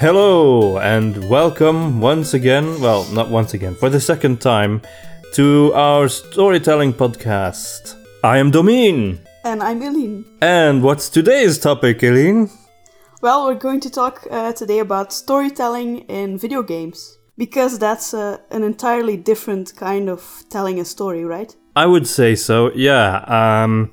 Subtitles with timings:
[0.00, 4.80] Hello and welcome once again, well, not once again, for the second time
[5.32, 7.96] to our storytelling podcast.
[8.22, 9.18] I am Domine.
[9.42, 10.24] And I'm Eileen.
[10.40, 12.48] And what's today's topic, Eileen?
[13.22, 17.18] Well, we're going to talk uh, today about storytelling in video games.
[17.36, 21.56] Because that's uh, an entirely different kind of telling a story, right?
[21.74, 23.24] I would say so, yeah.
[23.26, 23.90] Um,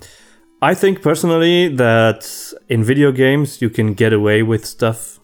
[0.62, 2.30] I think personally that
[2.70, 5.20] in video games you can get away with stuff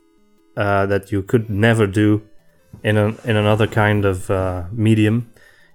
[0.62, 2.22] uh, that you could never do
[2.84, 5.32] in, a, in another kind of uh, medium,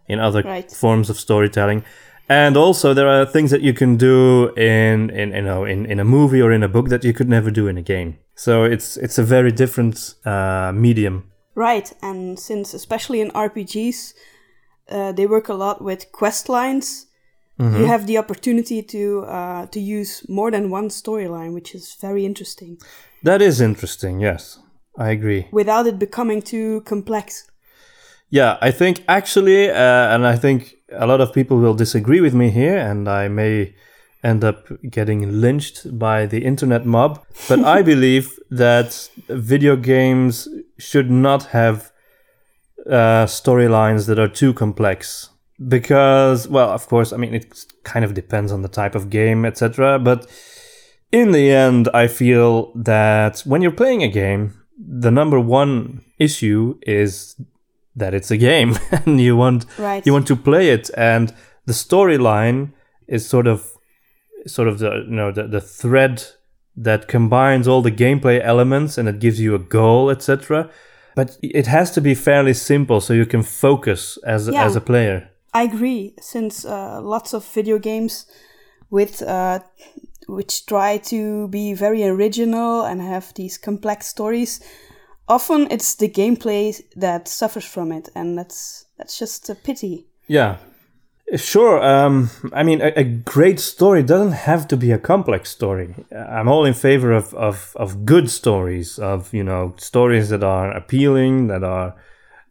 [0.09, 0.71] in other Right.
[0.73, 1.83] forms of storytelling.
[2.29, 6.01] And also, there are things that you can do in, in you know in, in
[6.01, 8.11] a movie or in a book that you could never do in a game.
[8.35, 11.23] So it's it's a very different uh, medium.
[11.55, 14.15] Right, and since especially in RPGs,
[14.91, 17.07] uh, they work a lot with quest lines.
[17.61, 17.81] Mm-hmm.
[17.81, 22.25] You have the opportunity to uh, to use more than one storyline, which is very
[22.25, 22.79] interesting,
[23.23, 24.21] That is interesting.
[24.23, 24.59] Yes,
[24.97, 25.49] I agree.
[25.51, 27.51] without it becoming too complex.
[28.29, 32.35] Yeah, I think actually, uh, and I think a lot of people will disagree with
[32.35, 33.75] me here, and I may
[34.25, 37.25] end up getting lynched by the internet mob.
[37.49, 41.93] But I believe that video games should not have
[42.91, 45.31] uh, storylines that are too complex.
[45.69, 49.47] Because, well, of course, I mean, it kind of depends on the type of game,
[49.47, 49.99] etc.
[49.99, 50.27] But
[51.13, 56.79] in the end, I feel that when you're playing a game, the number one issue
[56.83, 57.37] is
[57.95, 60.05] that it's a game and you want Right.
[60.07, 61.33] you want to play it and
[61.67, 62.73] the storyline
[63.09, 63.73] is sort of
[64.47, 66.23] sort of the you know the, the thread
[66.77, 70.69] that combines all the gameplay elements and it gives you a goal etc
[71.15, 74.65] but it has to be fairly simple so you can focus as Yeah.
[74.67, 78.27] as a player I agree, since uh, lots of video games
[78.91, 79.61] with uh,
[80.27, 84.61] which try to be very original and have these complex stories,
[85.29, 90.07] often it's the gameplay that suffers from it, and that's that's just a pity.
[90.27, 90.57] Yeah.
[91.35, 91.83] Sure.
[91.83, 95.93] Um, I mean, a, a great story doesn't have to be a complex story.
[96.15, 100.71] I'm all in favor of, of, of good stories, of, you know, stories that are
[100.71, 101.97] appealing, that are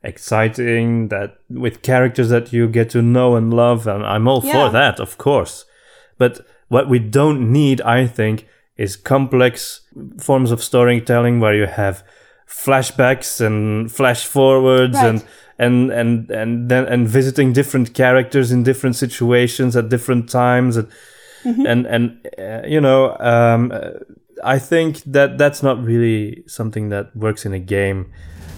[0.03, 3.87] exciting, that with characters that you get to know and love.
[3.87, 4.67] And I'm all Yeah.
[4.67, 5.63] for that, of course.
[6.17, 6.41] But
[6.75, 8.37] what we don't need, I think,
[8.77, 9.81] is complex
[10.27, 11.95] forms of storytelling where you have
[12.47, 15.09] flashbacks and flash forwards Right.
[15.09, 15.23] and
[15.57, 20.87] and and and then and visiting different characters in different situations at different times and
[21.71, 22.03] and and
[22.37, 23.91] uh, you know um, uh,
[24.55, 27.99] I think that that's not really something that works in a game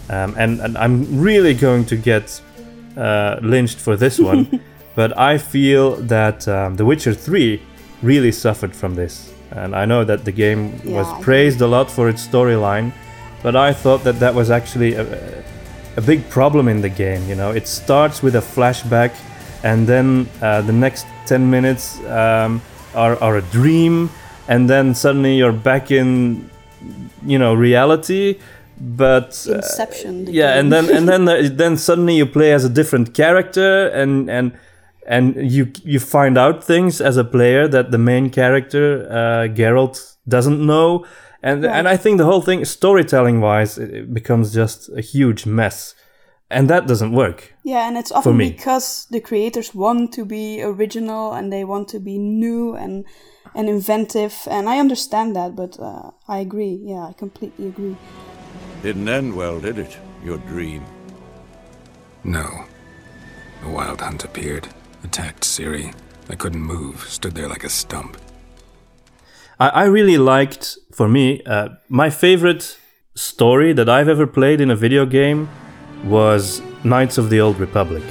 [0.09, 2.41] um, and and I'm really going to get
[2.97, 4.43] uh, lynched for this one
[4.95, 7.61] but I feel that um, The Witcher 3
[8.01, 11.89] really suffered from this and I know that the game Yeah, was praised a lot
[11.89, 12.91] for its storyline
[13.43, 15.43] but I thought that that was actually a,
[15.95, 17.27] a big problem in the game.
[17.29, 19.11] You know, it starts with a flashback,
[19.63, 22.61] and then uh, the next ten minutes um,
[22.95, 24.09] are are a dream,
[24.47, 26.49] and then suddenly you're back in,
[27.25, 28.39] you know, reality.
[28.79, 29.61] But uh,
[30.29, 34.29] yeah, and then and then the, then suddenly you play as a different character, and
[34.29, 34.51] and
[35.07, 40.17] and you you find out things as a player that the main character uh, Geralt
[40.27, 41.05] doesn't know,
[41.41, 41.77] and Right.
[41.79, 45.95] and I think the whole thing, storytelling wise, it, it becomes just a huge mess,
[46.49, 47.53] and that doesn't work.
[47.63, 48.51] yeah, and it's often me.
[48.51, 53.05] because the creators want to be original and they want to be new and
[53.55, 56.79] and inventive, and I understand that, but uh, I agree.
[56.83, 57.95] Yeah, I completely agree.
[58.83, 59.97] Didn't end well, did it?
[60.25, 60.83] Your dream.
[62.23, 62.65] No.
[63.63, 64.67] A wild hunt appeared,
[65.07, 65.93] attacked Ciri.
[66.29, 68.17] I couldn't move, stood there like a stump.
[69.59, 72.77] I, I really liked, for me, uh, my favorite
[73.15, 75.49] story that I've ever played in a video game
[76.03, 78.03] was Knights of the Old Republic.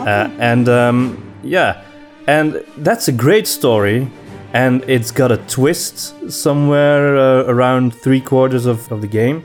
[0.00, 0.98] Uh, and um,
[1.42, 1.82] yeah,
[2.26, 4.10] and that's a great story,
[4.52, 9.42] and it's got a twist somewhere uh, around three quarters of, of the game.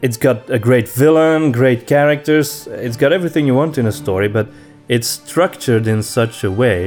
[0.00, 4.28] It's got a great villain, great characters, it's got everything you want in a story,
[4.28, 4.48] but
[4.94, 6.78] it's structured in such a way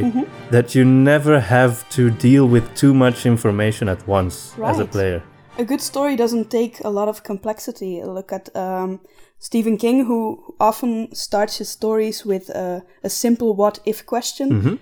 [0.52, 4.36] that you never have to deal with too much information at once
[4.72, 5.20] as a player.
[5.64, 7.94] a good story doesn't take a lot of complexity.
[8.18, 9.00] Look at um,
[9.48, 10.20] Stephen King, who
[10.60, 14.80] often starts his stories with a, a simple what if question.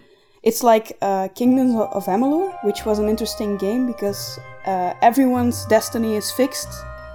[0.49, 4.21] It's like uh, Kingdoms of Amalur, which was an interesting game because
[4.65, 6.71] uh, everyone's destiny is fixed,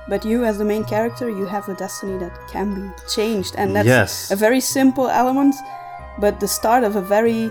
[0.08, 2.86] but you, as the main character, you have a destiny that can be
[3.16, 4.30] changed, and that's Yes.
[4.30, 5.54] a very simple element,
[6.18, 7.50] but the start of a very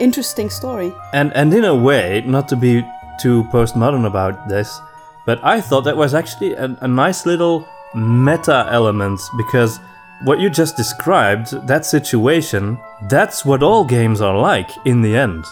[0.00, 0.92] interesting story.
[1.12, 2.84] And and in a way, not to be
[3.20, 4.80] too postmodern about this,
[5.26, 9.80] but I thought that was actually a, a nice little meta element because
[10.24, 12.78] what you just described, that situation,
[13.08, 15.44] that's what all games are like in the end.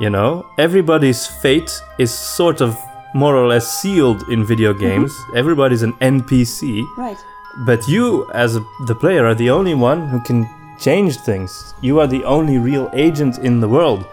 [0.00, 2.76] You know, everybody's fate is sort of
[3.14, 4.82] more or less sealed in video mm-hmm.
[4.82, 5.24] games.
[5.34, 6.84] Everybody's an NPC.
[6.96, 7.16] Right.
[7.64, 10.48] But you, as a, the player, are the only one who can
[10.78, 11.74] change things.
[11.82, 14.06] You are the only real agent in the world.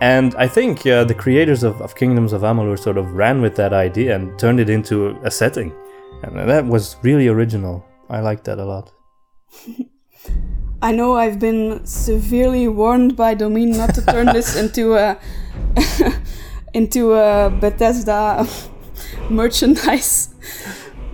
[0.00, 3.56] And I think uh, the creators of, of Kingdoms of Amalur sort of ran with
[3.56, 5.72] that idea and turned it into a setting.
[6.22, 7.84] And that was really original.
[8.08, 8.92] I liked that a lot.
[10.82, 15.18] I know I've been severely warned by Domin not to turn this into a
[16.74, 18.46] into a Bethesda
[19.30, 20.34] merchandise,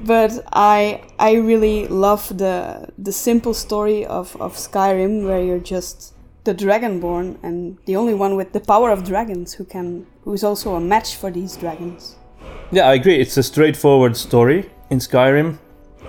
[0.05, 6.15] but I I really love the the simple story of, of Skyrim where you're just
[6.45, 10.45] the Dragonborn and the only one with the power of dragons who can who is
[10.45, 12.17] also a match for these dragons.
[12.71, 13.21] Yeah, I agree.
[13.21, 15.59] It's a straightforward story in Skyrim.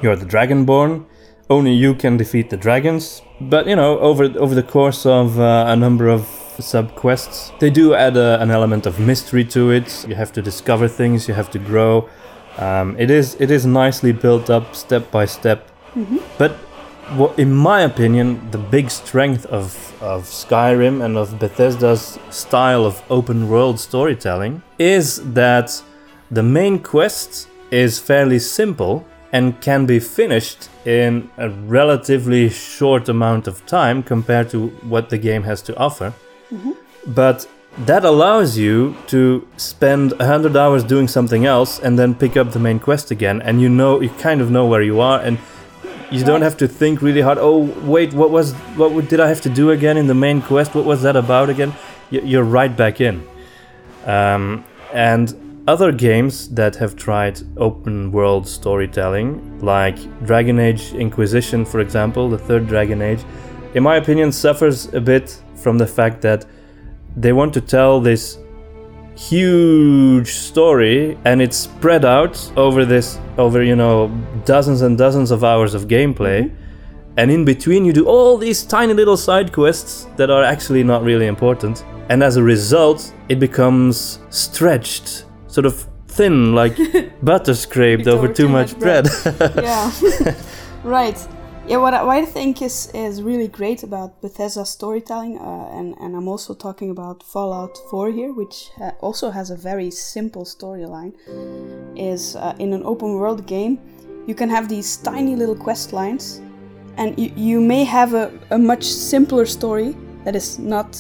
[0.02, 1.06] You're the Dragonborn.
[1.50, 3.22] Only you can defeat the dragons.
[3.40, 6.28] But you know, over over the course of uh, a number of
[6.60, 10.06] sub quests, they do add a, an element of mystery to it.
[10.08, 11.28] You have to discover things.
[11.28, 12.10] You have to grow.
[12.58, 15.70] Um, it is it is nicely built up step by step.
[16.38, 16.52] But
[17.18, 23.02] what, in my opinion, the big strength of of Skyrim and of Bethesda's style of
[23.10, 25.82] open world storytelling is that
[26.32, 33.48] the main quest is fairly simple and can be finished in a relatively short amount
[33.48, 36.14] of time compared to what the game has to offer.
[37.08, 37.48] But
[37.80, 42.60] that allows you to spend 100 hours doing something else and then pick up the
[42.60, 45.40] main quest again and you know you kind of know where you are and
[46.12, 49.42] you don't have to think really hard oh wait what was what did i have
[49.42, 50.76] to do again in the main quest?
[50.76, 51.74] What was that about again?
[52.12, 53.28] You're right back in.
[54.06, 61.80] Um, and other games that have tried open world storytelling like dragon age inquisition for
[61.80, 63.24] example the third dragon age
[63.74, 66.46] in my opinion suffers a bit from the fact that
[67.16, 68.38] they want to tell this
[69.16, 74.08] huge story and it's spread out over this over you know
[74.44, 76.54] dozens and dozens of hours of gameplay.
[77.16, 81.04] And in between you do all these tiny little side quests that are actually not
[81.04, 81.86] really important.
[82.10, 86.76] And as a result it becomes stretched sort of thin like
[87.22, 89.08] butter scraped It's over too much bread,
[89.56, 89.92] yeah.
[90.84, 91.28] Right
[91.66, 95.96] yeah what I, what I think is is really great about bethesda storytelling uh, and
[96.02, 100.44] and i'm also talking about fallout 4 here which ha- also has a very simple
[100.44, 101.14] storyline
[101.96, 103.80] is uh, in an open world game
[104.28, 106.42] you can have these tiny little quest lines
[106.98, 109.96] and you, you may have a, a much simpler story
[110.26, 111.00] that is not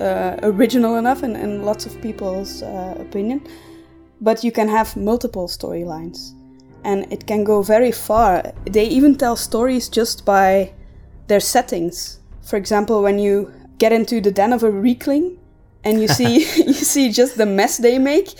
[0.00, 3.40] uh, original enough in, in lots of people's uh, opinion
[4.20, 6.34] but you can have multiple storylines
[6.84, 8.52] and it can go very far.
[8.64, 10.72] They even tell stories just by
[11.28, 12.20] their settings.
[12.42, 15.38] For example, when you get into the den of a Riekling
[15.84, 18.34] and you see you see just the mess they make,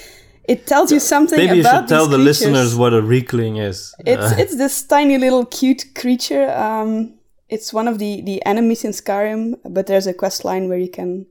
[0.45, 2.41] it tells you something maybe you should tell these the creatures.
[2.43, 6.51] listeners what a riekling is It's Uh, it's this tiny little cute creature.
[6.51, 7.15] Um,
[7.49, 10.91] it's one of the the enemies in Skyrim, but there's a quest line where you
[10.91, 11.27] can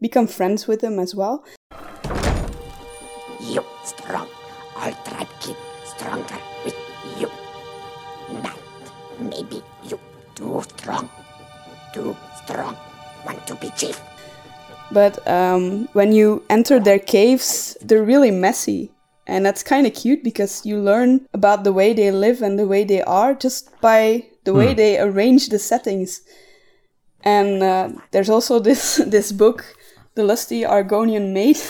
[0.00, 1.44] become friends with them as well.
[3.40, 4.27] You strong.
[9.38, 10.00] Maybe you
[10.34, 11.08] too strong.
[11.92, 12.76] Too strong.
[13.24, 14.00] Want to be chief.
[14.90, 18.90] But um, when you enter their caves, they're really messy.
[19.28, 22.66] And that's kind of cute because you learn about the way they live and the
[22.66, 26.22] way they are just by the way they arrange the settings.
[27.22, 29.76] And uh, there's also this this book,
[30.14, 31.58] The Lusty Argonian Maid,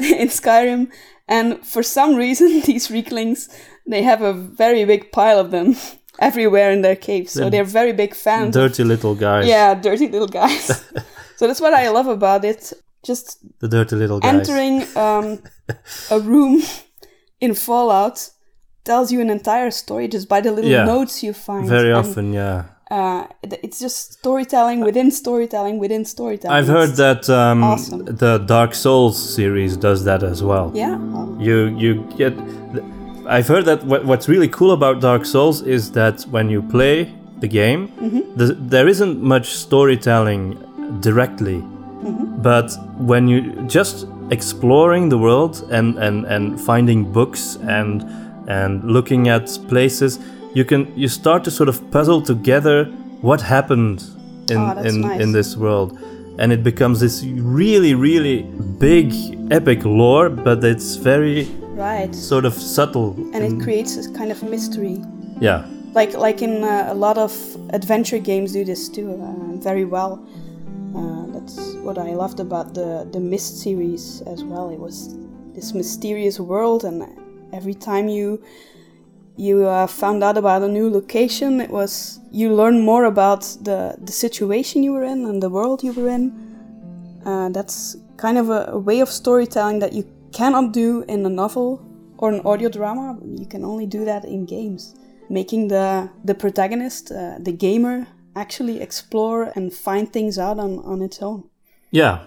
[0.20, 0.90] in Skyrim.
[1.28, 3.48] And for some reason, these Rieklings,
[3.86, 5.76] they have a very big pile of them
[6.28, 7.32] everywhere in their caves.
[7.32, 10.62] So they're very big fans dirty little guys yeah, dirty little guys.
[11.36, 12.72] so that's what I love about it.
[13.10, 13.26] Just
[13.60, 15.26] the dirty little guys entering um,
[16.10, 16.62] a room
[17.40, 18.30] in Fallout
[18.84, 20.84] tells you an entire story just by the little Yeah.
[20.84, 21.68] notes you find.
[21.68, 22.62] very And, often yeah
[22.92, 23.26] uh,
[23.64, 26.54] it's just storytelling within storytelling within storytelling.
[26.58, 28.04] I've heard that um, awesome.
[28.04, 30.70] the Dark Souls series does that as well.
[30.74, 30.98] Yeah.
[31.46, 32.34] You you get.
[33.32, 37.10] I've heard that what, what's really cool about Dark Souls is that when you play
[37.38, 38.36] the game, mm-hmm.
[38.36, 42.42] the, there isn't much storytelling directly, mm-hmm.
[42.42, 48.02] but when you just exploring the world and, and, and finding books and
[48.48, 50.18] and looking at places,
[50.52, 52.84] you can you start to sort of puzzle together
[53.22, 54.02] what happened
[54.50, 55.20] in Oh, in, nice.
[55.20, 55.98] in this world.
[56.38, 58.42] And it becomes this really really
[58.78, 59.14] big
[59.50, 62.14] epic lore but it's very Right.
[62.14, 65.02] sort of subtle And it creates a kind of mystery.
[65.40, 65.66] Yeah.
[65.94, 67.32] Like like in uh, a lot of
[67.70, 70.24] adventure games do this too uh, very well.
[70.94, 74.70] Uh, that's what I loved about the the Myst series as well.
[74.70, 75.16] It was
[75.54, 77.06] this mysterious world, and
[77.52, 78.42] every time you
[79.36, 83.96] you uh, found out about a new location, it was you learn more about the
[83.98, 86.32] the situation you were in and the world you were in.
[87.24, 91.28] Uh, that's kind of a, a way of storytelling that you cannot do in a
[91.28, 91.80] novel
[92.18, 93.18] or an audio drama.
[93.24, 94.94] You can only do that in games,
[95.28, 101.02] making the the protagonist, uh, the gamer, actually explore and find things out on, on
[101.02, 101.44] its own.
[101.90, 102.24] Yeah,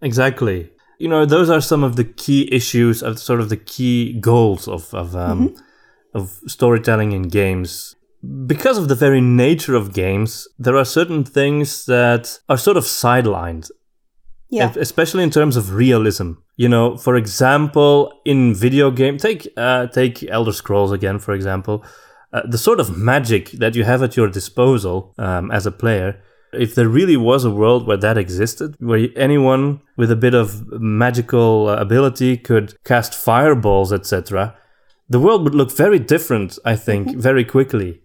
[0.00, 0.70] exactly.
[0.98, 4.68] You know, those are some of the key issues of sort of the key goals
[4.68, 5.54] of of um,
[6.14, 7.96] of storytelling in games.
[8.46, 12.84] Because of the very nature of games, there are certain things that are sort of
[12.84, 13.68] sidelined
[14.52, 14.72] Yeah.
[14.76, 16.32] especially in terms of realism.
[16.56, 21.82] You know, for example, in video game, take uh, take Elder Scrolls again, for example,
[22.32, 26.20] uh, the sort of magic that you have at your disposal um, as a player.
[26.52, 30.70] If there really was a world where that existed, where anyone with a bit of
[30.70, 34.54] magical uh, ability could cast fireballs, etc.,
[35.08, 36.58] the world would look very different.
[36.64, 38.02] I think very quickly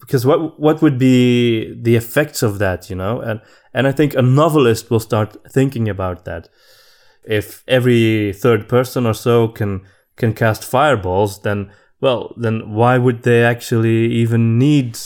[0.00, 3.20] because what what would be the effects of that you know?
[3.20, 3.40] And
[3.74, 6.48] and i think a novelist will start thinking about that.
[7.24, 9.82] If every third person or so can
[10.16, 14.98] can cast fireballs then well then why would they actually even need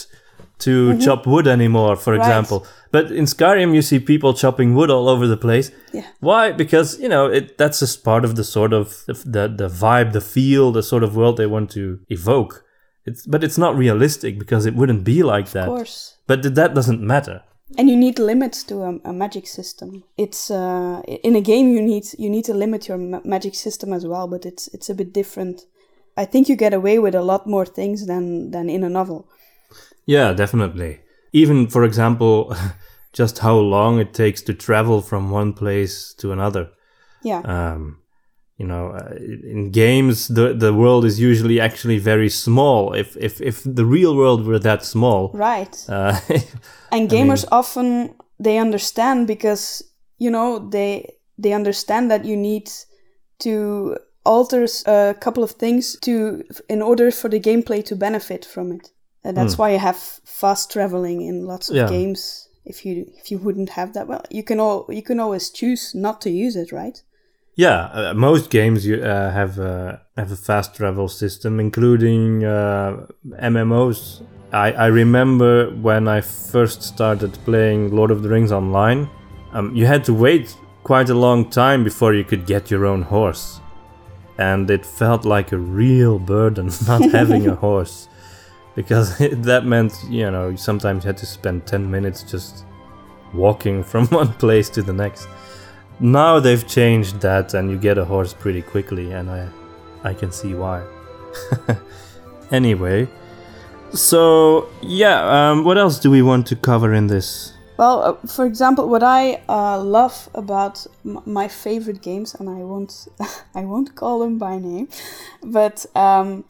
[0.59, 1.01] to mm-hmm.
[1.01, 2.21] chop wood anymore for Right.
[2.21, 2.67] example?
[2.93, 5.71] But in skyrim you see people chopping wood all over the place.
[5.93, 6.07] Yeah.
[6.21, 6.53] why?
[6.53, 10.21] Because you know it that's just part of the sort of the the vibe the
[10.21, 12.65] feel the sort of world they want to evoke
[13.05, 15.69] it's, but it's not realistic because it wouldn't be like that.
[15.69, 16.17] Of course.
[16.27, 17.43] But th- that doesn't matter.
[17.79, 20.05] And you need limits to a, a magic system.
[20.17, 23.93] It's uh, in a game you need you need to limit your ma- magic system
[23.93, 25.63] as well, but it's it's a bit different.
[26.17, 29.27] I think you get away with a lot more things than than in a novel.
[30.05, 31.01] Yeah, definitely.
[31.33, 32.55] Even, for example,
[33.13, 36.71] just how long it takes to travel from one place to another.
[37.23, 37.41] Yeah.
[37.45, 38.02] Um,
[38.59, 42.93] you know, uh, in games, the the world is usually actually very small.
[42.93, 45.75] If if if the real world were that small, right.
[45.89, 46.21] uh,
[46.93, 49.83] and gamers often they understand because
[50.19, 52.71] you know they they understand that you need
[53.39, 58.71] to alter a couple of things to in order for the gameplay to benefit from
[58.73, 58.91] it
[59.25, 61.89] and that's why you have fast traveling in lots of Yeah.
[61.89, 65.51] games if you if you wouldn't have that well you can all you can always
[65.51, 67.03] choose not to use it right
[67.55, 73.07] Yeah, uh, most games you uh, have uh, have a fast travel system, including uh,
[73.43, 74.25] MMOs.
[74.53, 79.09] I, I remember when I first started playing Lord of the Rings online,
[79.53, 83.03] um, you had to wait quite a long time before you could get your own
[83.03, 83.61] horse,
[84.39, 88.09] and it felt like a real burden not having a horse,
[88.75, 92.65] because that meant you know sometimes you had to spend ten minutes just
[93.35, 95.29] walking from one place to the next
[96.03, 99.49] now they've changed that and you get a horse pretty quickly and i
[100.03, 100.83] i can see why
[102.51, 103.09] anyway
[103.93, 108.45] so yeah um, what else do we want to cover in this Well, uh, for
[108.47, 112.93] example, what I uh, love about m- my favorite games, and I won't,
[113.61, 114.87] I won't call them by name,
[115.43, 116.45] but um,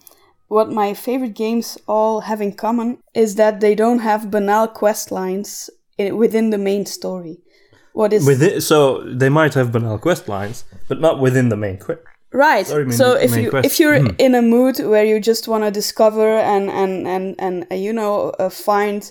[0.49, 5.11] what my favorite games all have in common is that they don't have banal quest
[5.11, 7.39] lines within the main story.
[7.95, 11.79] What is within so they might have banal quest lines but not within the main
[11.79, 12.01] quest
[12.33, 12.67] right?
[12.67, 13.67] Sorry, main- so if you quest.
[13.67, 14.15] if you're Hmm.
[14.19, 17.93] in a mood where you just want to discover and and and and uh, you
[17.93, 19.11] know uh, find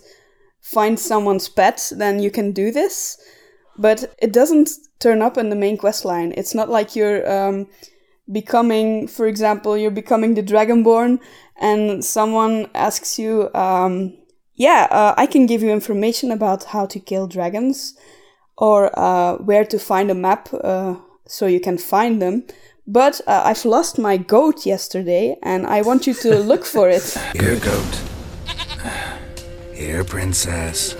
[0.61, 3.17] find someone's pet, then you can do this.
[3.77, 4.69] But it doesn't
[4.99, 6.33] turn up in the main quest line.
[6.37, 7.67] It's not like you're um,
[8.31, 11.19] becoming, for example, you're becoming the Dragonborn,
[11.59, 14.13] and someone asks you, um,
[14.55, 17.95] "Yeah, uh, I can give you information about how to kill dragons,
[18.61, 22.43] or uh, where to find a map uh, so you can find them."
[22.87, 27.17] But uh, I've lost my goat yesterday, and I want you to look for it.
[27.33, 28.01] Here, goat.
[29.73, 30.95] Here, princess.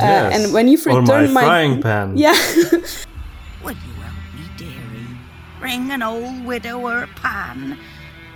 [0.00, 2.32] Uh, and when you've or my returned my, frying pan yeah.
[3.62, 5.06] Would you help me, dearie?
[5.60, 7.78] Bring an old widower pan.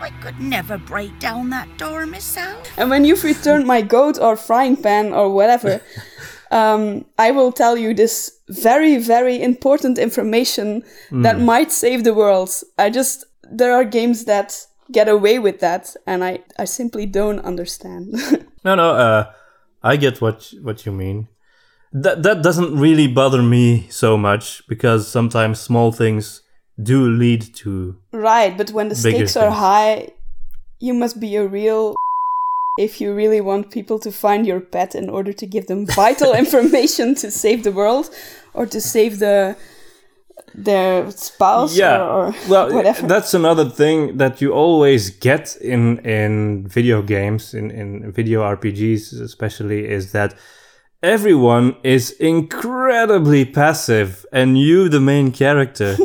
[0.07, 2.65] I could never break down that door myself.
[2.79, 5.81] And when you've returned my goat or frying pan or whatever,
[6.53, 12.51] um, I will tell you this very, very important information that might save the world.
[12.79, 17.41] I just, there are games that get away with that, and I, I simply don't
[17.41, 18.15] understand.
[18.65, 18.91] No, no.
[18.91, 19.33] Uh,
[19.85, 21.29] I get what what you mean.
[21.93, 26.43] That that doesn't really bother me so much because sometimes small things
[26.83, 29.59] do lead to Right, but when the stakes are things.
[29.59, 30.13] high,
[30.79, 31.95] you must be a real
[32.79, 36.35] if you really want people to find your pet in order to give them vital
[36.35, 38.11] information to save the world
[38.55, 39.57] or to save the
[40.55, 43.07] their spouse yeah or, or well whatever.
[43.07, 49.19] that's another thing that you always get in in video games in in video rpgs
[49.21, 50.35] especially is that
[51.03, 55.97] everyone is incredibly passive and you the main character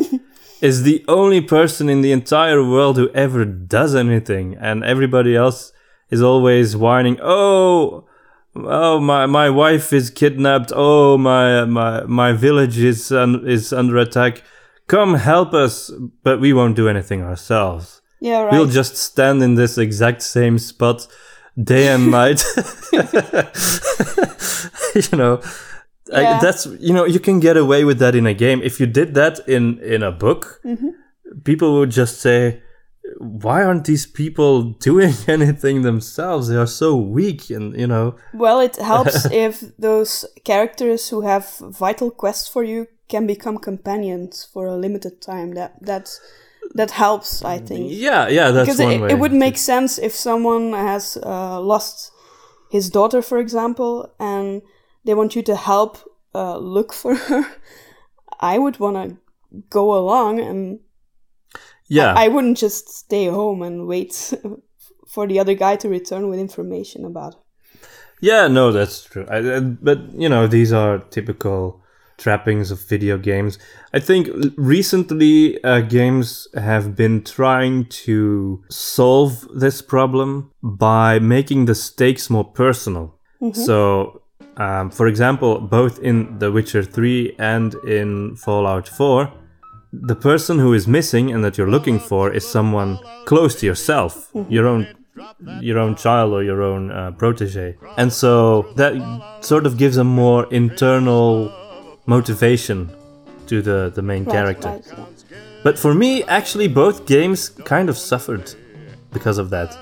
[0.62, 5.72] is the only person in the entire world who ever does anything and everybody else
[6.10, 8.06] is always whining oh
[8.54, 10.72] Oh, my my wife is kidnapped.
[10.76, 14.42] Oh, my my my village is un- is under attack.
[14.88, 15.90] Come help us,
[16.22, 18.02] but we won't do anything ourselves.
[18.20, 18.52] yeah, right.
[18.52, 21.06] We'll just stand in this exact same spot
[21.56, 22.44] day and night.
[24.94, 25.40] you know,
[26.12, 28.60] I- that's you know you can get away with that in a game.
[28.62, 30.88] If you did that in in a book, Mm-hmm.
[31.44, 32.60] people would just say,
[33.18, 36.48] "Why aren't these people doing anything themselves?
[36.48, 41.44] They are so weak." And you know, Well, it helps if those characters who have
[41.60, 45.54] vital quests for you can become companions for a limited time.
[45.54, 46.20] That that's
[46.74, 47.90] that helps, I think.
[47.90, 49.10] yeah, yeah, that's because one it, way.
[49.12, 52.12] it would make sense if someone has uh, lost
[52.70, 54.62] his daughter, for example, and
[55.04, 55.98] they want you to help
[56.34, 57.44] uh, look for her.
[58.40, 59.16] I would want to
[59.70, 60.80] go along, and
[61.86, 64.34] yeah, I wouldn't just stay home and wait
[65.08, 67.34] for the other guy to return with information about.
[67.34, 67.40] her.
[68.20, 69.26] Yeah, no, that's true.
[69.28, 71.80] I, I- but you know, these are typical
[72.18, 73.58] trappings of video games.
[73.92, 81.74] I think recently uh, games have been trying to solve this problem by making the
[81.74, 83.18] stakes more personal.
[83.54, 84.21] So,
[84.56, 89.30] um, for example, both in The Witcher 3 and in Fallout 4,
[89.92, 94.30] the person who is missing and that you're looking for is someone close to yourself,
[94.48, 94.86] your own
[95.60, 97.76] your own child or your own uh, protege.
[97.98, 98.94] And so that
[99.42, 101.52] sort of gives a more internal
[102.06, 102.90] motivation
[103.46, 104.68] to the, the main Right, character.
[104.68, 104.84] right,
[105.30, 105.36] yeah.
[105.62, 108.54] But for me, actually, both games kind of suffered
[109.12, 109.76] because of that.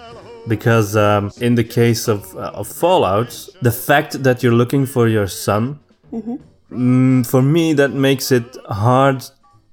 [0.54, 3.30] Because um, in the case of, uh, of Fallout,
[3.62, 5.78] the fact that you're looking for your son,
[6.12, 9.18] mm, for me, that makes it hard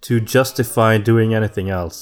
[0.07, 1.97] to justify doing anything else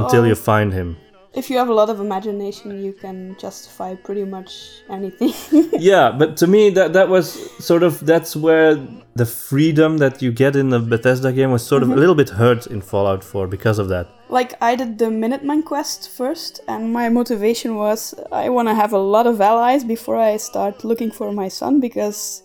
[0.00, 0.28] until Oh.
[0.30, 0.88] you find him.
[1.32, 5.32] If you have a lot of imagination, you can justify pretty much anything.
[5.78, 8.74] yeah, but to me that that was sort of that's where
[9.14, 12.00] the freedom that you get in the Bethesda game was sort of a mm-hmm.
[12.00, 14.08] little bit hurt in Fallout 4 because of that.
[14.30, 18.92] like I did the Minuteman quest first, and my motivation was I want to have
[18.92, 22.42] a lot of allies before I start looking for my son because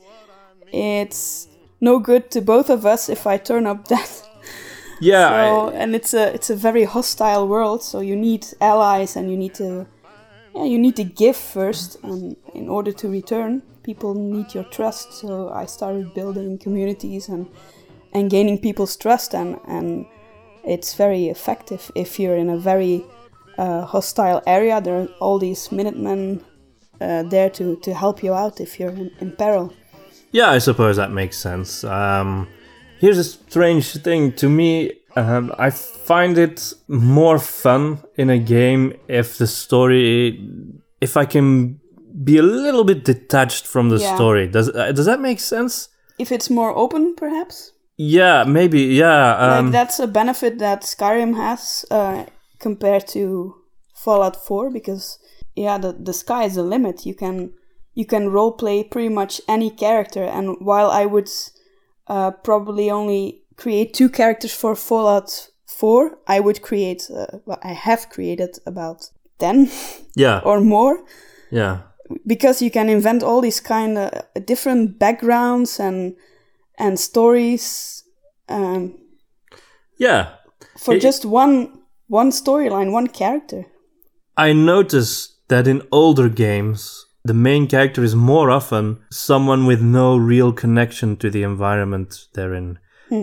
[0.72, 1.48] it's
[1.82, 4.10] no good to both of us if I turn up dead.
[5.00, 9.16] Yeah, so, I- and it's a it's a very hostile world, so you need allies
[9.18, 9.86] and you need to
[10.56, 15.14] yeah you need to give first, and in order to return, people need your trust.
[15.14, 17.48] So I started building communities and
[18.14, 20.06] and gaining people's trust, and and
[20.64, 23.04] it's very effective if you're in a very
[23.58, 24.82] uh, hostile area.
[24.82, 26.42] There are all these Minutemen
[27.02, 29.74] uh, there to to help you out if you're in, in peril.
[30.32, 31.84] Yeah, I suppose that makes sense.
[31.88, 32.48] Um,
[33.00, 34.94] here's a strange thing to me.
[35.16, 40.40] Um, I find it more fun in a game if the story,
[41.02, 41.80] if I can
[42.24, 44.16] be a little bit detached from the Yeah.
[44.16, 44.48] story.
[44.48, 45.90] Does uh, does that make sense?
[46.18, 47.72] If it's more open, perhaps.
[47.98, 48.82] Yeah, maybe.
[48.82, 49.36] Yeah.
[49.38, 52.26] Um, like that's a benefit that Skyrim has uh,
[52.60, 53.56] compared to
[53.94, 55.18] Fallout 4 because
[55.56, 57.06] yeah, the the sky is the limit.
[57.06, 57.54] You can
[57.94, 61.30] you can role play pretty much any character, and while I would
[62.08, 67.74] uh, probably only create two characters for Fallout 4, I would create uh, well, I
[67.74, 69.70] have created about ten
[70.16, 70.40] yeah.
[70.46, 71.04] or more
[71.52, 71.78] yeah.
[72.26, 76.16] because you can invent all these kind of different backgrounds and
[76.78, 78.04] and stories.
[78.50, 78.94] Um,
[79.98, 80.26] Yeah.
[80.78, 81.68] for It- just one
[82.08, 83.66] one storyline, one character.
[84.38, 90.16] I noticed that in older games, the main character is more often someone with no
[90.16, 92.78] real connection to the environment they're in,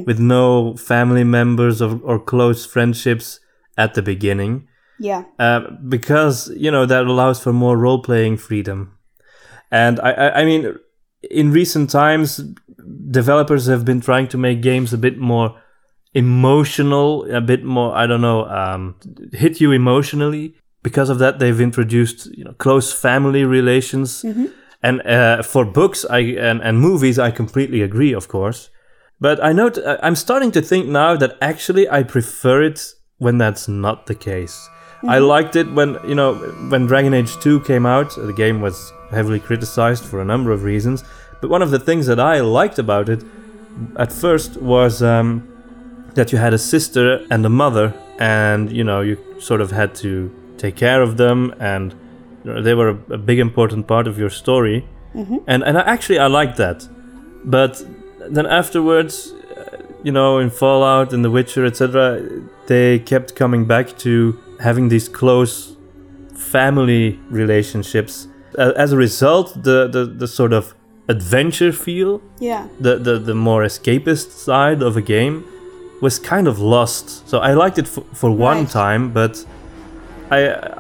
[0.06, 3.40] with no family members or, or close friendships
[3.78, 4.66] at the beginning,
[4.98, 8.98] Yeah, uh, because you know that allows for more role playing freedom.
[9.70, 10.74] And I, I, I mean,
[11.30, 12.40] in recent times,
[13.10, 15.56] developers have been trying to make games a bit more
[16.14, 18.96] emotional, a bit more, I don't know, um,
[19.32, 20.54] hit you emotionally.
[20.82, 24.24] Because of that, they've introduced you know close family relations,
[24.82, 26.18] and uh, for books, I
[26.50, 28.68] and, and movies, I completely agree, of course.
[29.20, 33.38] But I know I- I'm starting to think now that actually I prefer it when
[33.38, 34.68] that's not the case.
[35.04, 36.34] I liked it when you know
[36.70, 38.14] when Dragon Age 2 came out.
[38.16, 41.04] The game was heavily criticized for a number of reasons,
[41.40, 43.22] but one of the things that I liked about it
[43.96, 45.42] at first was um,
[46.14, 49.94] that you had a sister and a mother, and you know you sort of had
[49.96, 50.30] to
[50.64, 51.94] take care of them, and
[52.44, 54.78] they were a, a big important part of your story.
[55.46, 56.78] And and I, actually I liked that,
[57.56, 57.72] but
[58.34, 61.92] then afterwards, uh, you know, in Fallout, in The Witcher, etc.,
[62.66, 64.12] they kept coming back to
[64.60, 65.76] having these close
[66.52, 68.28] family relationships.
[68.58, 70.74] As a result, the, the, the sort of
[71.08, 72.66] adventure feel, Yeah.
[72.80, 75.44] the, the, the more escapist side of a game,
[76.00, 77.28] was kind of lost.
[77.28, 78.68] So I liked it for, for one Right.
[78.68, 79.44] time, but
[80.36, 80.38] I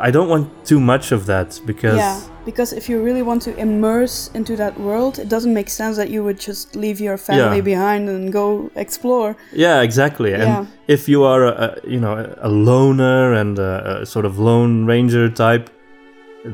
[0.08, 3.52] I don't want too much of that because Yeah, because if you really want to
[3.66, 7.60] immerse into that world, it doesn't make sense that you would just leave your family
[7.60, 7.72] Yeah.
[7.74, 9.30] behind and go explore.
[9.52, 10.30] Yeah, exactly.
[10.34, 14.74] And if you are a, you know a loner and a, a sort of lone
[14.92, 15.66] ranger type,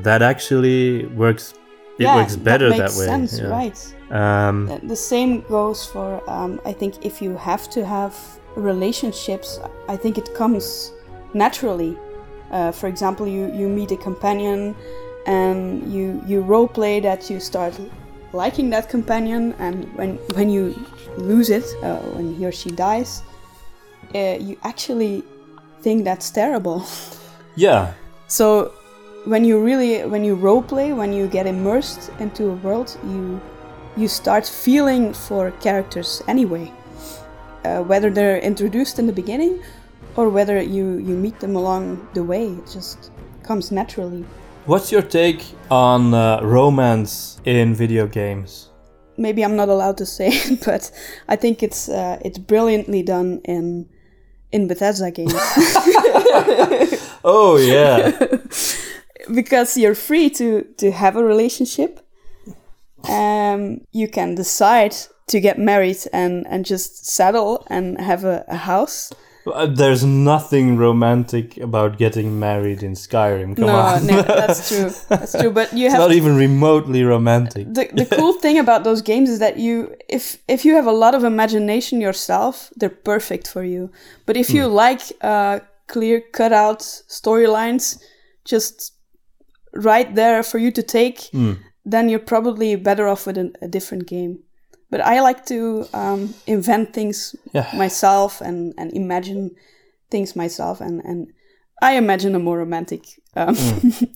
[0.04, 1.54] that actually works.
[1.98, 3.06] It yeah, works better that, that, way.
[3.12, 3.58] sense, yeah.
[3.58, 3.78] right?
[4.20, 4.56] Um,
[4.94, 8.14] The same goes for um, I think if you have to have
[8.56, 9.48] relationships,
[9.94, 10.92] I think it comes
[11.34, 11.92] naturally.
[12.50, 14.74] Uh, for example, you, you meet a companion
[15.26, 17.78] and you you roleplay that you start
[18.32, 20.74] liking that companion, and when when you
[21.18, 23.22] lose it, uh, when he or she dies,
[24.14, 25.22] uh, you actually
[25.82, 26.86] think that's terrible.
[27.56, 27.92] yeah,
[28.28, 28.72] So
[29.24, 33.40] when you really when you roleplay, when you get immersed into a world, you
[33.96, 36.72] you start feeling for characters anyway.
[37.64, 39.60] Uh, whether they're introduced in the beginning
[40.18, 41.82] or whether you you meet them along
[42.14, 43.12] the way, it just
[43.44, 44.24] comes naturally.
[44.66, 48.70] What's your take on uh, romance in video games?
[49.16, 50.90] Maybe I'm not allowed to say it, but
[51.28, 53.88] I think it's uh, it's brilliantly done in
[54.50, 55.34] in Bethesda games.
[57.24, 58.12] Oh yeah,
[59.34, 62.00] because you're free to to have a relationship
[63.08, 64.94] um you can decide
[65.26, 69.12] to get married and and just settle and have a, a house
[69.54, 73.56] Uh, there's nothing romantic about getting married in Skyrim.
[73.56, 77.02] Come no, on, no that's true that's true but you it's have not even remotely
[77.04, 77.72] romantic.
[77.72, 80.92] the, the cool thing about those games is that you if if you have a
[80.92, 83.90] lot of imagination yourself they're perfect for you
[84.26, 84.74] but if you hmm.
[84.74, 88.00] like uh clear cut out storylines
[88.44, 88.92] just
[89.74, 91.54] right there for you to take hmm.
[91.84, 94.40] then you're probably better off with a, a different game
[94.90, 97.66] but i like to um, invent things Yeah.
[97.76, 99.50] myself and and imagine
[100.10, 101.26] things myself and and
[101.82, 103.02] i imagine a more romantic
[103.36, 103.56] um,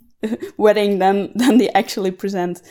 [0.56, 2.62] wedding than than they actually present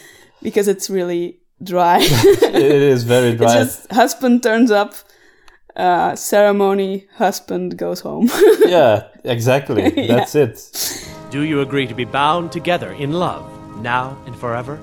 [0.43, 1.99] because it's really dry.
[2.01, 3.53] it is very it's dry.
[3.53, 4.93] just husband turns up,
[5.75, 8.27] uh, ceremony, husband goes home.
[8.65, 9.89] yeah, exactly.
[10.07, 10.57] That's it.
[11.29, 13.45] Do you agree to be bound together in love,
[13.81, 14.79] now and forever?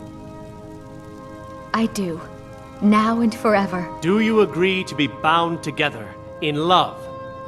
[1.75, 2.21] I do.
[2.81, 3.89] Now and forever.
[4.01, 6.07] Do you agree to be bound together
[6.41, 6.97] in love,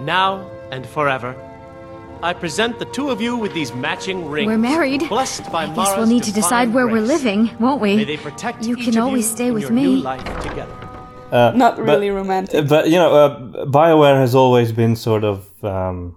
[0.01, 1.35] now and forever?
[2.23, 4.47] I present the two of you with these matching rings.
[4.49, 5.09] We're married.
[5.09, 7.97] Blessed by I guess Mara's we'll need to decide divine where we're living, won't we?
[7.97, 9.83] May they protect You each can of always you stay with me.
[9.85, 10.77] New life together.
[11.33, 12.69] Not but- really romantic.
[12.69, 16.17] But you know, uh, Bioware has always been sort of um,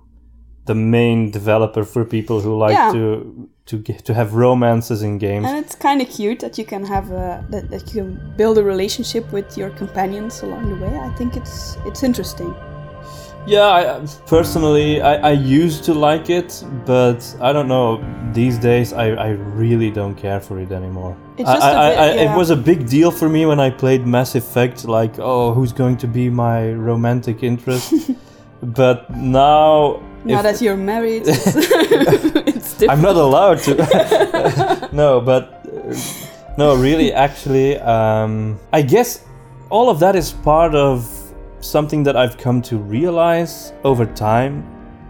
[0.66, 2.92] the main developer for people who like Yeah.
[2.94, 5.46] to to to have romances in games.
[5.48, 8.58] and it's kind of cute that you can have a that, that you can build
[8.58, 10.94] a relationship with your companions along the way.
[10.98, 12.54] I think it's it's interesting.
[13.46, 18.00] Yeah, I, personally, I, I used to like it, but I don't know.
[18.34, 19.30] These days, I, I
[19.62, 21.14] really don't care for it anymore.
[21.38, 22.24] It's I- just bit- I- yeah.
[22.34, 24.86] It was a big deal for me when I played Mass Effect.
[24.86, 27.94] Like, oh, who's going to be my romantic interest?
[28.64, 32.92] but now, Now if- that you're married, it's, it's different.
[32.92, 34.90] I'm not allowed to.
[34.92, 35.94] no, but uh,
[36.58, 39.26] no, really, actually, um, I guess
[39.70, 41.10] all of that is part of
[41.60, 44.64] something that I've come to realize over time,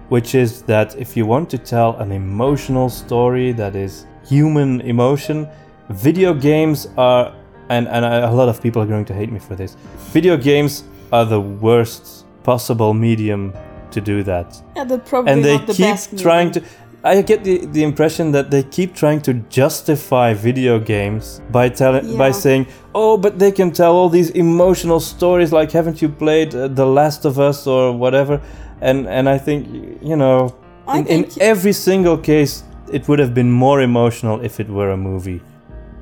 [0.09, 5.47] which is that if you want to tell an emotional story that is human emotion,
[5.89, 7.33] video games are,
[7.69, 9.75] and, and a lot of people are going to hate me for this,
[10.11, 13.53] video games are the worst possible medium
[13.91, 16.65] to do that Yeah, they're probably and they the keep trying medium.
[16.65, 16.69] to
[17.05, 22.17] i get the, the impression that they keep trying to justify video games by telling
[22.17, 26.55] by saying oh but they can tell all these emotional stories like haven't you played
[26.55, 28.39] uh, the last of us or whatever
[28.81, 29.67] and and i think
[30.01, 30.55] you know
[30.93, 34.97] in, in every single case it would have been more emotional if it were a
[34.97, 35.41] movie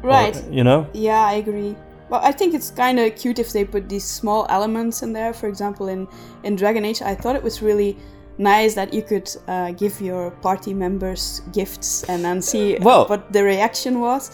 [0.03, 0.35] Or, Right.
[0.51, 1.75] you know Yeah, I agree.
[2.11, 5.33] Well, I think it's kind of cute if they put these small elements in there.
[5.33, 6.07] For example, in
[6.43, 7.95] in Dragon Age, I thought it was really
[8.37, 13.31] nice that you could uh, give your party members gifts and then see Well- what
[13.31, 14.29] the reaction was.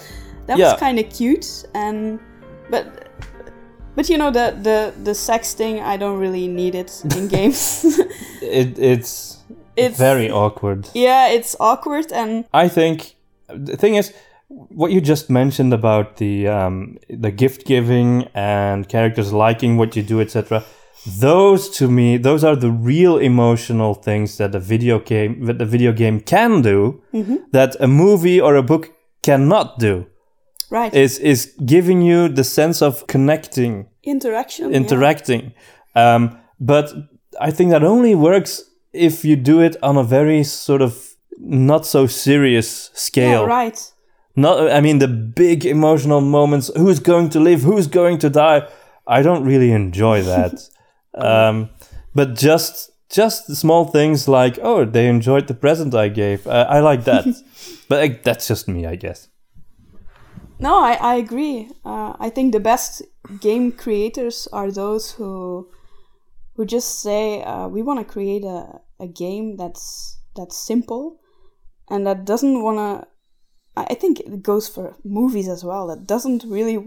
[0.47, 0.71] That Yeah.
[0.71, 2.19] was kind of cute, and
[2.71, 2.85] but
[3.95, 7.85] but you know the the the sex thing, I don't really need it in games.
[8.41, 9.37] It, it's
[9.75, 10.89] It's- very awkward.
[10.93, 13.15] yeah, it's awkward and I think
[13.49, 14.13] the thing is
[14.69, 20.03] what you just mentioned about the um, the gift giving and characters liking what you
[20.03, 20.63] do, etc.
[21.19, 25.65] Those to me, those are the real emotional things that a video game that the
[25.65, 27.01] video game can do
[27.51, 28.91] that a movie or a book
[29.21, 30.05] cannot do.
[30.69, 34.71] right Is is giving you the sense of connecting interaction.
[34.71, 34.77] yeah.
[34.77, 35.53] interacting.
[35.95, 36.93] Um, but
[37.39, 41.85] I think that only works if you do it on a very sort of not
[41.85, 43.41] so serious scale.
[43.41, 43.93] Yeah, right.
[44.37, 46.69] Not, I mean, the big emotional moments.
[46.77, 47.63] Who's going to live?
[47.63, 48.69] Who's going to die?
[49.07, 50.69] I don't really enjoy that.
[51.15, 51.69] um,
[52.13, 56.45] but just just small things like, oh, they enjoyed the present I gave.
[56.45, 57.25] Uh, I like that.
[57.89, 59.27] but uh, that's just me, I guess.
[60.59, 61.69] No, I, I agree.
[61.85, 63.01] Uh, I think the best
[63.39, 65.69] game creators are those who
[66.55, 71.19] who just say uh, we want to create a, a game that's that's simple
[71.89, 73.07] and that doesn't want to.
[73.89, 75.87] I think it goes for movies as well.
[75.87, 76.77] That doesn't really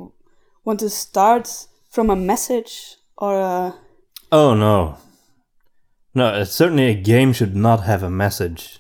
[0.65, 3.75] want to start from a message or a
[4.33, 4.97] Oh no,
[6.15, 6.27] no.
[6.27, 8.79] uh, Certainly, a game should not have a message.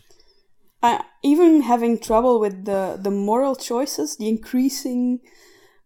[0.83, 5.20] I, even having trouble with the, the moral choices, the increasing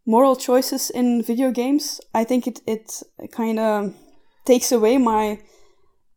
[0.06, 2.92] moral choices in video games, I think it, it
[3.32, 3.94] kind of
[4.44, 5.40] takes away my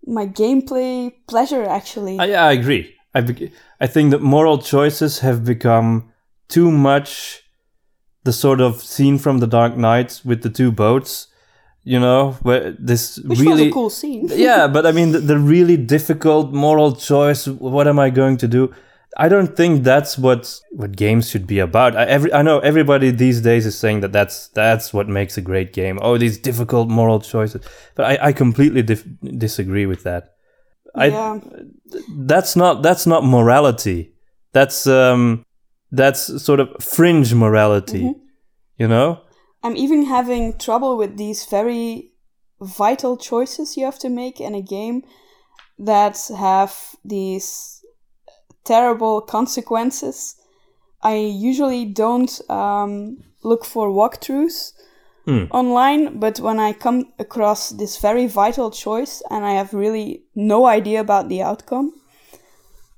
[0.06, 2.20] my gameplay pleasure actually.
[2.20, 2.97] I, yeah, I agree.
[3.18, 3.52] I be-
[3.86, 6.12] I think that moral choices have become
[6.48, 7.44] too much
[8.24, 11.28] the sort of scene from the Dark Knight with the two boats.
[11.84, 14.28] You know, where this which really was a cool scene.
[14.48, 17.48] yeah, but I mean the, the really difficult moral choice.
[17.48, 18.74] What am I going to do?
[19.20, 21.96] I don't think that's what what games should be about.
[21.96, 25.42] I, every I know everybody these days is saying that that's that's what makes a
[25.42, 25.98] great game.
[26.02, 27.62] Oh, these difficult moral choices.
[27.96, 30.37] But I, I completely dif- disagree with that.
[30.96, 31.40] I, yeah.
[32.18, 34.14] that's not that's not morality.
[34.54, 35.46] That's um
[35.92, 38.14] that's sort of fringe morality.
[38.78, 39.22] You know?
[39.64, 42.12] I'm even having trouble with these very
[42.62, 45.04] vital choices you have to make in a game
[45.80, 47.84] that have these
[48.64, 50.36] terrible consequences.
[51.02, 54.74] I usually don't um, look for walkthroughs
[55.52, 60.66] online, but when I come across this very vital choice and I have really no
[60.66, 61.94] idea about the outcome,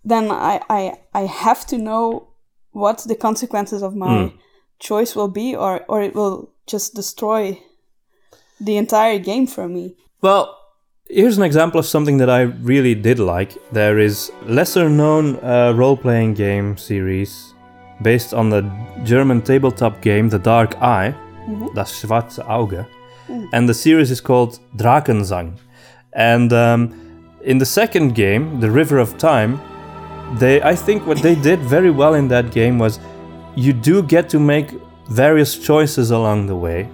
[0.04, 2.30] then I, I, I have to know
[2.72, 4.32] what the consequences of my
[4.80, 7.60] choice will be, or, or it will just destroy
[8.62, 9.96] the entire game for me.
[10.22, 10.56] Well,
[11.10, 13.58] here's an example of something that I really did like.
[13.72, 17.54] There is lesser known uh, role playing game series
[18.02, 18.62] based on the
[19.04, 21.13] German tabletop game The Dark Eye,
[21.47, 21.75] Mm-hmm.
[21.75, 22.86] Das Schwarze Auge.
[23.28, 23.47] Mm.
[23.52, 25.54] And the series is called Drakensang.
[26.13, 26.93] And um,
[27.43, 29.60] in the second game, The River of Time,
[30.38, 32.99] they I think what they did very well in that game was
[33.56, 34.71] you do get to make
[35.10, 36.88] various choices along the way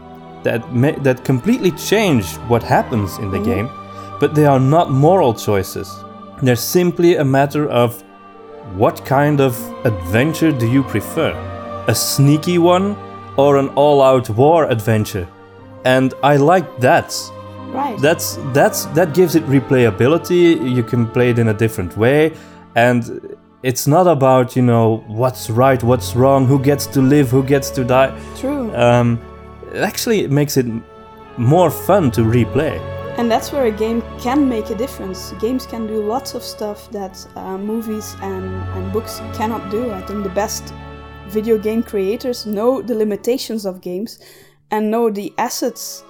[0.43, 0.61] that
[1.03, 3.67] that completely change what happens in the mm-hmm.
[3.67, 3.69] game,
[4.19, 5.89] but they are not moral choices.
[6.41, 8.01] They're simply a matter of
[8.75, 11.31] what kind of adventure do you prefer?
[11.87, 12.95] A sneaky one
[13.37, 15.27] or an all-out war adventure?
[15.83, 17.15] And I like that.
[17.67, 17.99] Right.
[17.99, 20.73] That's that's that gives it replayability.
[20.75, 22.33] You can play it in a different way,
[22.75, 27.43] and it's not about you know what's right, what's wrong, who gets to live, who
[27.43, 28.17] gets to die.
[28.37, 28.73] True.
[28.75, 29.19] Um,
[29.73, 30.65] it actually, it makes it
[31.37, 32.79] more fun to replay.
[33.17, 35.33] And that's where a game can make a difference.
[35.39, 38.45] Games can do lots of stuff that uh, movies and,
[38.75, 39.91] and books cannot do.
[39.91, 40.73] I think the best
[41.27, 44.19] video game creators know the limitations of games
[44.71, 46.03] and know the assets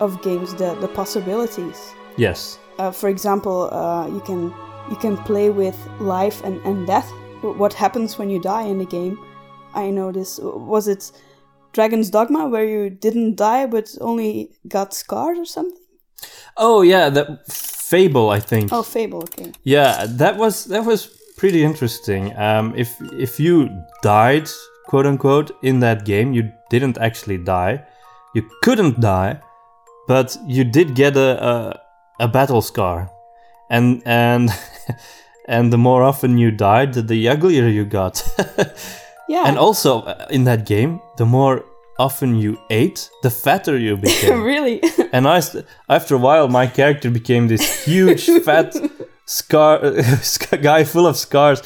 [0.00, 1.94] of games, the, the possibilities.
[2.16, 2.58] Yes.
[2.78, 4.52] Uh, for example, uh, you can
[4.90, 7.10] you can play with life and, and death.
[7.42, 9.18] What happens when you die in the game?
[9.74, 10.38] I know this.
[10.42, 11.10] Was it
[11.72, 15.80] Dragon's Dogma where you didn't die but only got scars or something?
[16.56, 18.72] Oh yeah, that Fable, I think.
[18.72, 19.22] Oh, Fable.
[19.24, 19.52] Okay.
[19.62, 22.34] Yeah, that was that was pretty interesting.
[22.38, 24.48] Um, if if you died,
[24.86, 27.84] quote unquote, in that game, you didn't actually die.
[28.34, 29.40] You couldn't die,
[30.08, 31.80] but you did get a a,
[32.20, 33.10] a battle scar,
[33.68, 34.48] and and
[35.48, 38.22] and the more often you died, the, uglier you got.
[39.26, 39.48] Yeah.
[39.48, 41.64] And also uh, in that game, the more
[41.98, 44.42] often you ate, the fatter you became.
[44.42, 44.82] really?
[45.12, 48.74] and I, st- after a while, my character became this huge, fat
[49.26, 51.62] scar guy full of scars.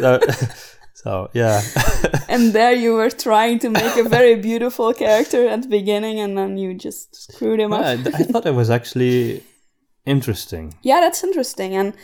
[0.00, 0.20] So,
[0.94, 1.60] so yeah.
[2.28, 6.36] and there you were trying to make a very beautiful character at the beginning, and
[6.36, 7.84] then you just screwed him up.
[7.84, 9.42] I, I thought it was actually
[10.06, 10.74] interesting.
[10.82, 11.94] Yeah, that's interesting, and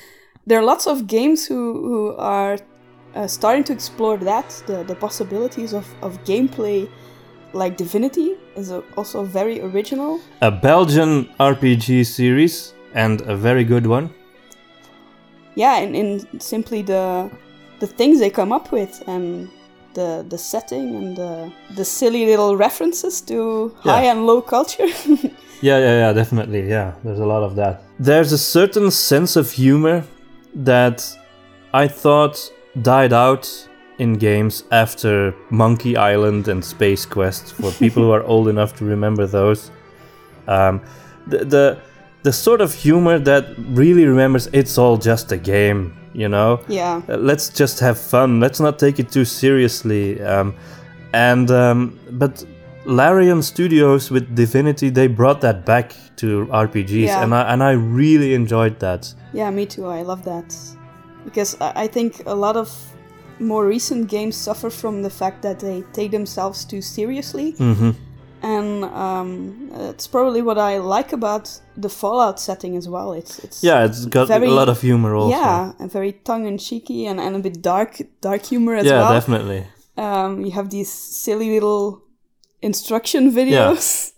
[0.47, 2.59] there are lots of games who who are
[3.14, 6.88] uh, starting to explore that the the possibilities of of gameplay.
[7.55, 10.21] Like Divinity is a, also very original.
[10.42, 14.11] A Belgian RPG series and a very good one.
[15.59, 17.31] Yeah, in, in simply the
[17.81, 19.49] the things they come up with and
[19.94, 21.33] the the setting and the
[21.77, 23.35] the silly little references to
[23.85, 23.92] Yeah.
[23.92, 24.88] high and low culture.
[25.61, 26.68] Yeah, yeah, yeah, definitely.
[26.71, 27.83] Yeah, there's a lot of that.
[27.99, 30.05] There's a certain sense of humor
[30.55, 31.18] that
[31.75, 33.68] I thought died out
[33.99, 38.85] in games after Monkey Island and Space Quest for people who are old enough to
[38.85, 39.73] remember those.
[40.47, 40.81] Um,
[41.27, 41.79] the, the
[42.29, 43.45] the sort of humor that
[43.83, 45.81] really remembers it's all just a game,
[46.12, 46.61] you know.
[46.69, 47.01] yeah.
[47.09, 48.38] Uh, let's just have fun.
[48.38, 50.21] Let's not take it too seriously.
[50.21, 50.55] Um,
[51.14, 52.45] and um, but
[52.85, 57.23] Larian Studios with Divinity, they brought that back to RPGs, Yeah.
[57.23, 59.14] and I and I really enjoyed that.
[59.33, 59.87] Yeah, me too.
[59.87, 60.55] I love that
[61.25, 62.69] because I think a lot of
[63.41, 67.91] more recent games suffer from the fact that they take themselves too seriously, hmm
[68.42, 73.12] and um, it's probably what I like about the Fallout setting as well.
[73.12, 75.37] It's it's Yeah, it's got Very- a lot of humor also.
[75.37, 78.92] yeah, and very tongue and cheeky and, and a bit dark dark humor as yeah,
[78.92, 79.09] well.
[79.12, 79.66] Yeah, definitely.
[79.96, 82.03] Um, you have these silly little
[82.62, 84.12] instruction videos.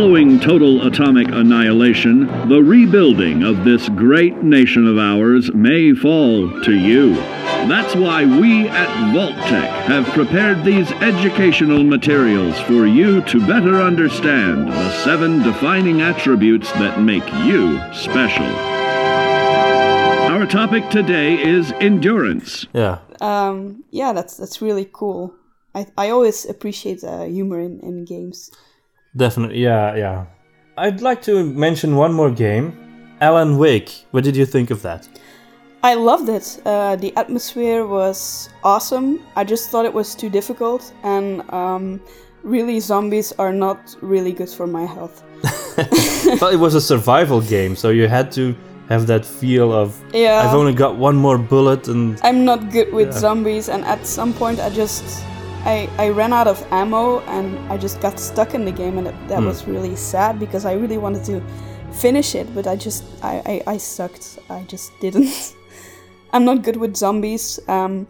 [0.00, 6.74] Following total atomic annihilation, the rebuilding of this great nation of ours may fall to
[6.74, 7.16] you.
[7.68, 14.68] That's why we at Vault-Tec have prepared these educational materials for you to better understand
[14.68, 18.46] the seven defining attributes that make you special.
[20.32, 22.66] Our topic today is endurance.
[22.72, 25.34] Yeah, Um, yeah, that's that's really cool.
[25.74, 28.50] I I always appreciate uh, humor in, in games.
[29.16, 29.58] Definitely.
[29.62, 30.24] Yeah, yeah.
[30.76, 32.72] I'd like to mention one more game,
[33.20, 34.06] Alan Wake.
[34.12, 35.08] What did you think of that?
[35.82, 36.60] I loved it.
[36.64, 39.20] Uh, the atmosphere was awesome.
[39.36, 42.00] I just thought it was too difficult, and um,
[42.42, 45.22] really, zombies are not really good for my health.
[46.40, 48.54] well, it was a survival game, so you had to
[48.90, 50.42] have that feel of Yeah.
[50.44, 53.18] I've only got one more bullet, and I'm not good with Yeah.
[53.20, 55.04] zombies, and at some point, I just
[55.64, 59.06] I, I ran out of ammo, and I just got stuck in the game, and
[59.08, 59.46] it, that Hmm.
[59.46, 61.42] was really sad because I really wanted to
[61.92, 64.38] finish it, but I just I, I, I sucked.
[64.48, 65.54] I just didn't.
[66.32, 67.58] I'm not good with zombies.
[67.68, 68.06] Um,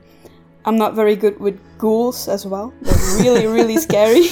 [0.65, 2.73] I'm not very good with ghouls as well.
[2.83, 4.29] They're really really scary.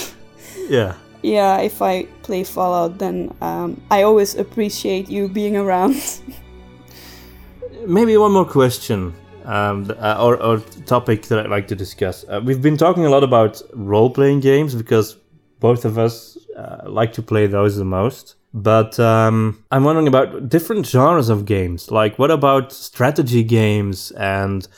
[0.69, 0.95] yeah.
[1.23, 5.97] Yeah, if I play Fallout, then um, I always appreciate you being around.
[7.87, 9.15] Maybe one more question,
[9.49, 12.25] um, uh, or, or topic that I'd like to discuss.
[12.29, 15.17] Uh, we've been talking a lot about role playing games because
[15.59, 18.35] both of us uh, like to play those the most.
[18.53, 21.91] But um, I'm wondering about different genres of games.
[21.91, 24.69] Like, what about strategy games and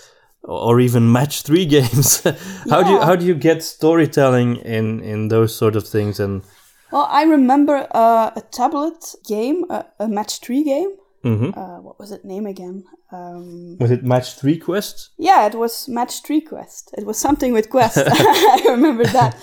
[0.43, 2.23] or even match three games?
[2.71, 6.21] how do you how do you get storytelling in in those sort of things?
[6.21, 6.43] And
[6.93, 10.97] well, I remember uh, a tablet game, a, a match three game.
[11.25, 11.57] Mhm.
[11.57, 12.85] Uh, what was it name again?
[13.13, 15.11] Um, was it match three quest?
[15.19, 16.95] yeah, it was Match Three Quest.
[16.97, 17.99] It was something with Quest.
[18.07, 19.37] I remember that.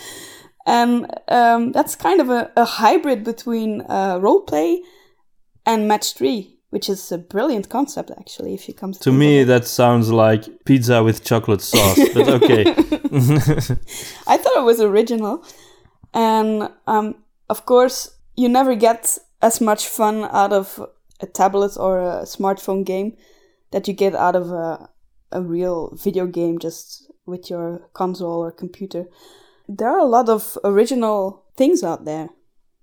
[0.66, 4.78] And um, that's kind of a, a hybrid between uh, roleplay
[5.66, 9.40] and Match Three, which is a brilliant concept, actually, if you come to To me,
[9.42, 9.46] it.
[9.46, 12.00] that sounds like pizza with chocolate sauce.
[12.14, 12.66] but okay.
[14.28, 15.44] I thought it was original.
[16.14, 17.16] And um,
[17.50, 20.80] of course, you never get as much fun out of
[21.20, 23.16] a tablet or a smartphone game
[23.72, 24.90] that you get out of a,
[25.32, 29.06] a real video game just with your console or computer.
[29.68, 32.30] There are a lot of original things out there,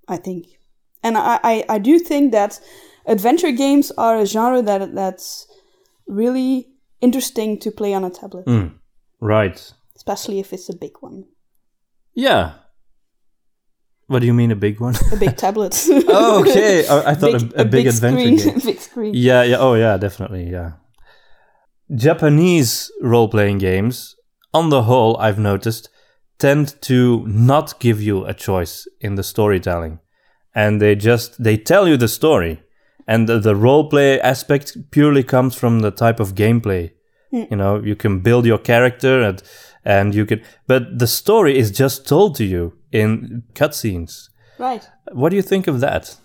[0.09, 0.47] I think.
[1.03, 2.61] And I, I, I do think that
[3.07, 5.47] adventure games are a genre that that's
[6.07, 6.69] really
[7.01, 8.75] interesting to play on a tablet, Mm,
[9.21, 9.73] right.
[9.97, 11.25] especially if it's a big one.
[12.15, 12.53] Yeah.
[14.15, 14.95] What do you mean a big one?
[15.11, 15.75] a big tablet.
[15.91, 16.87] oh, okay.
[16.87, 18.55] I, oh, I thought a, a big, adventure screen.
[18.55, 18.61] game.
[18.65, 19.13] big screen.
[19.13, 19.57] Yeah, yeah.
[19.59, 20.49] Oh, yeah, definitely.
[20.49, 20.75] Yeah.
[21.93, 24.15] Japanese role playing games,
[24.53, 25.89] on the whole, I've noticed,
[26.39, 29.99] tend to not give you a choice in the storytelling.
[30.55, 32.63] And they just they tell you the story
[33.09, 36.93] and the, the role play aspect purely comes from the type of gameplay.
[37.33, 37.43] Hmm.
[37.51, 39.43] You know, you can build your character and
[39.85, 44.29] and you can, but the story is just told to you in cutscenes.
[44.59, 44.89] Right.
[45.13, 46.17] What do you think of that?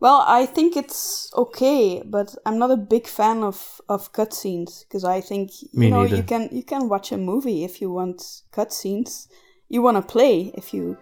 [0.00, 5.04] Well, I think it's okay, but I'm not a big fan of of cutscenes because
[5.04, 6.16] I think you Me know neither.
[6.16, 9.28] you can you can watch a movie if you want cutscenes.
[9.68, 10.96] You want to play if you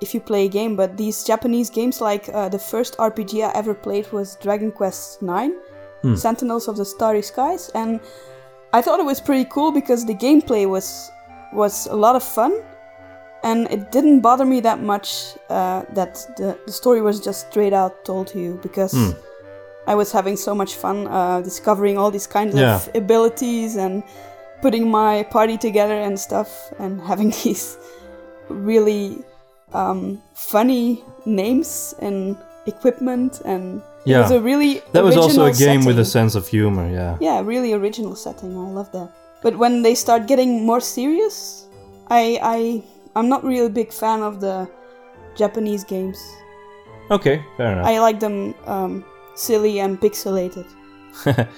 [0.00, 3.52] if you play a game, but these Japanese games, like uh, the first RPG I
[3.54, 5.52] ever played was Dragon Quest Nine,
[6.16, 8.00] Sentinels of the Starry Skies, and
[8.72, 11.10] I thought it was pretty cool because the gameplay was
[11.52, 12.52] was a lot of fun
[13.42, 17.72] and it didn't bother me that much uh, that the, the story was just straight
[17.72, 18.94] out told to you because
[19.86, 22.76] I was having so much fun uh, discovering all these kinds Yeah.
[22.76, 24.02] of abilities and
[24.60, 27.76] putting my party together and stuff and having these
[28.48, 29.18] really
[29.72, 32.36] um, funny names and
[32.66, 34.18] equipment and yeah.
[34.18, 36.88] it was a really That was also a game with a sense of humor.
[36.88, 37.16] Yeah.
[37.20, 38.56] Yeah, really original setting.
[38.56, 39.10] I love that.
[39.42, 41.66] But when they start getting more serious,
[42.08, 42.82] I I
[43.14, 44.68] I'm not really a big fan of the
[45.36, 46.18] Japanese games.
[47.10, 47.86] Okay, fair enough.
[47.86, 49.04] I like them um,
[49.34, 50.66] silly and pixelated.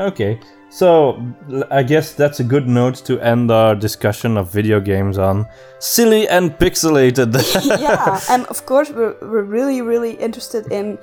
[0.00, 0.40] Okay,
[0.70, 1.22] so
[1.70, 5.46] I guess that's a good note to end our discussion of video games on.
[5.78, 7.34] Silly and pixelated.
[7.80, 10.98] yeah, and of course we're we're really really interested in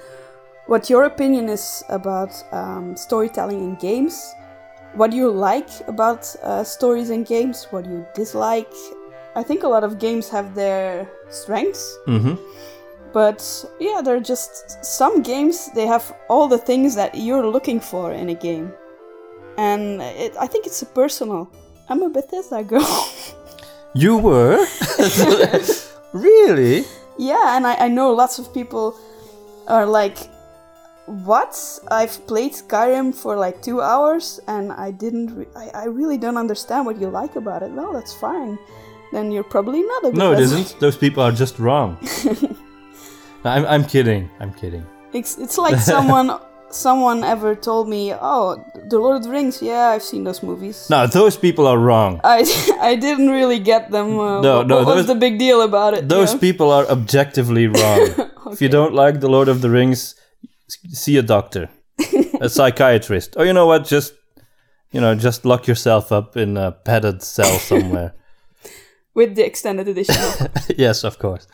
[0.65, 4.33] what your opinion is about um, storytelling in games.
[4.95, 7.67] What do you like about uh, stories in games?
[7.69, 8.73] What do you dislike?
[9.39, 11.83] I think a lot of games have their strengths.
[12.05, 12.35] hmm
[13.13, 13.39] but
[13.79, 18.11] yeah there are just some games they have all the things that you're looking for
[18.11, 18.67] in a game
[19.57, 21.49] and it, i think it's personal
[21.89, 22.91] i'm a bethesda girl
[24.03, 24.59] You were?
[26.13, 26.83] really?
[27.17, 28.85] yeah and I, I know lots of people
[29.67, 30.17] are like
[31.05, 31.53] what
[31.89, 36.37] i've played skyrim for like two hours and i didn't re- I, I really don't
[36.37, 38.59] understand what you like about it well that's fine
[39.11, 40.79] then you're probably not a No, it isn't.
[40.79, 41.97] Those people are just wrong.
[43.43, 44.29] I'm, I'm kidding.
[44.39, 44.85] I'm kidding.
[45.13, 46.39] It's, it's like someone
[46.69, 49.61] someone ever told me, "Oh, The Lord of the Rings.
[49.61, 52.19] Yeah, I've seen those movies." No, those people are wrong.
[52.23, 52.43] I,
[52.81, 54.19] I didn't really get them.
[54.19, 56.09] Uh, No, what, no, what was those- the big deal about it?
[56.09, 56.39] Those yeah?
[56.39, 58.09] people are objectively wrong.
[58.51, 60.15] If you don't like The Lord of the Rings,
[60.89, 61.69] see a doctor,
[62.41, 63.85] a psychiatrist, or you know what?
[63.85, 64.13] Just
[64.91, 68.13] you know, just lock yourself up in a padded cell somewhere.
[69.17, 70.15] With the extended edition.
[70.77, 71.47] yes, of course.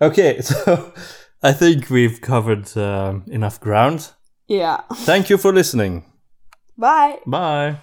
[0.00, 0.94] Okay, so
[1.42, 4.12] I think we've covered um, enough ground.
[4.48, 4.80] yeah.
[5.04, 6.04] Thank you for listening.
[6.78, 7.18] Bye.
[7.26, 7.76] Bye.